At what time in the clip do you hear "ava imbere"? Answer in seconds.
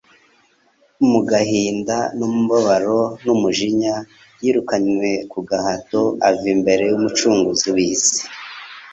6.27-6.83